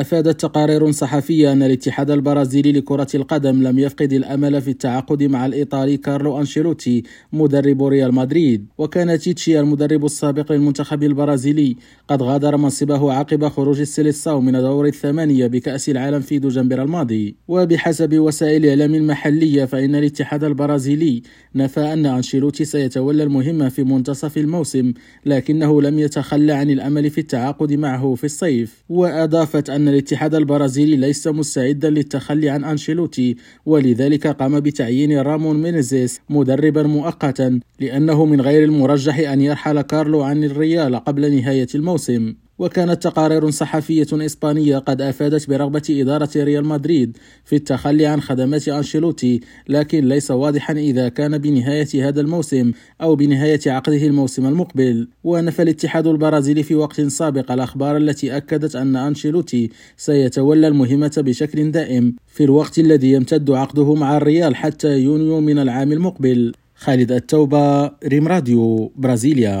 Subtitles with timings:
[0.00, 5.96] أفادت تقارير صحفية أن الاتحاد البرازيلي لكرة القدم لم يفقد الأمل في التعاقد مع الإيطالي
[5.96, 11.76] كارلو أنشيلوتي مدرب ريال مدريد وكان تيتشي المدرب السابق للمنتخب البرازيلي.
[12.08, 17.36] قد غادر منصبه عقب خروج السيليساو من دور الثمانية بكأس العالم في دجنبر الماضي.
[17.48, 21.22] وبحسب وسائل الإعلام المحلية فإن الاتحاد البرازيلي
[21.54, 24.92] نفى أن أنشيلوتي سيتولى المهمة في منتصف الموسم
[25.26, 28.84] لكنه لم يتخلى عن الأمل في التعاقد معه في الصيف.
[28.88, 33.36] وأضافت أن الاتحاد البرازيلي ليس مستعدا للتخلي عن أنشيلوتي
[33.66, 40.44] ولذلك قام بتعيين رامون مينيزيس مدربا مؤقتا لأنه من غير المرجح أن يرحل كارلو عن
[40.44, 42.34] الريال قبل نهاية الموسم.
[42.58, 49.40] وكانت تقارير صحفية إسبانية قد أفادت برغبة إدارة ريال مدريد في التخلي عن خدمات أنشيلوتي
[49.68, 55.08] لكن ليس واضحا إذا كان بنهاية هذا الموسم أو بنهاية عقده الموسم المقبل.
[55.24, 62.14] ونفى الاتحاد البرازيلي في وقت سابق الأخبار التي أكدت أن أنشيلوتي سيتولى المهمة بشكل دائم
[62.26, 66.52] في الوقت الذي يمتد عقده مع الريال حتى يونيو من العام المقبل.
[66.78, 69.56] خالد التوبة ريم راديو برازيليا.